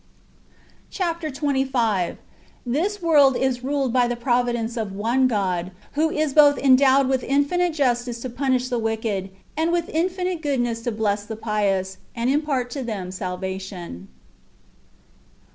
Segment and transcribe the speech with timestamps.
[0.89, 1.21] Chap.
[1.21, 2.17] xxv.—
[2.75, 7.21] This loorld is ruled hy the providence of one God, icho is both endowed with
[7.21, 12.31] infinite justice to punish the ivicked, and with infinite goodness to bless the pious, and
[12.31, 14.07] impart to them scdvation.